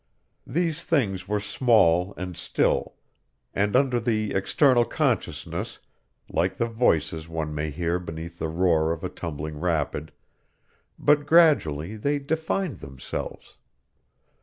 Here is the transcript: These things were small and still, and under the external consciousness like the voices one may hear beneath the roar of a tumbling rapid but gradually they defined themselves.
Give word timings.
These 0.47 0.83
things 0.83 1.27
were 1.27 1.39
small 1.39 2.15
and 2.17 2.35
still, 2.35 2.95
and 3.53 3.75
under 3.75 3.99
the 3.99 4.33
external 4.33 4.83
consciousness 4.83 5.77
like 6.27 6.57
the 6.57 6.65
voices 6.65 7.29
one 7.29 7.53
may 7.53 7.69
hear 7.69 7.99
beneath 7.99 8.39
the 8.39 8.49
roar 8.49 8.91
of 8.91 9.03
a 9.03 9.09
tumbling 9.09 9.59
rapid 9.59 10.11
but 10.97 11.27
gradually 11.27 11.97
they 11.97 12.17
defined 12.17 12.77
themselves. 12.77 13.57